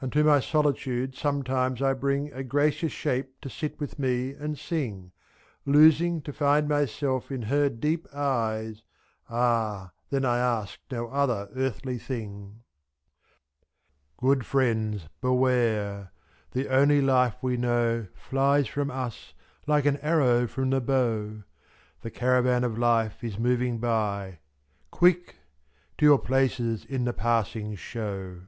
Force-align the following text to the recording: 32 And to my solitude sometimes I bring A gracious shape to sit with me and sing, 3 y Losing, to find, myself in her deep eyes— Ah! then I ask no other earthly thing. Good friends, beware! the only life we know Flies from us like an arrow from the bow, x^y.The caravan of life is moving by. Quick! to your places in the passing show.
32 0.00 0.04
And 0.04 0.12
to 0.12 0.24
my 0.30 0.40
solitude 0.40 1.14
sometimes 1.14 1.80
I 1.80 1.94
bring 1.94 2.30
A 2.34 2.44
gracious 2.44 2.92
shape 2.92 3.40
to 3.40 3.48
sit 3.48 3.80
with 3.80 3.98
me 3.98 4.32
and 4.34 4.58
sing, 4.58 5.10
3 5.64 5.72
y 5.72 5.78
Losing, 5.78 6.20
to 6.20 6.34
find, 6.34 6.68
myself 6.68 7.32
in 7.32 7.40
her 7.44 7.70
deep 7.70 8.06
eyes— 8.12 8.82
Ah! 9.30 9.92
then 10.10 10.26
I 10.26 10.36
ask 10.36 10.78
no 10.90 11.08
other 11.08 11.48
earthly 11.56 11.96
thing. 11.96 12.60
Good 14.18 14.44
friends, 14.44 15.08
beware! 15.22 16.12
the 16.50 16.68
only 16.68 17.00
life 17.00 17.36
we 17.40 17.56
know 17.56 18.06
Flies 18.12 18.68
from 18.68 18.90
us 18.90 19.32
like 19.66 19.86
an 19.86 19.96
arrow 20.02 20.46
from 20.46 20.68
the 20.68 20.82
bow, 20.82 21.42
x^y.The 21.46 22.10
caravan 22.10 22.64
of 22.64 22.76
life 22.76 23.24
is 23.24 23.38
moving 23.38 23.78
by. 23.78 24.40
Quick! 24.90 25.36
to 25.96 26.04
your 26.04 26.18
places 26.18 26.84
in 26.84 27.04
the 27.06 27.14
passing 27.14 27.74
show. 27.76 28.42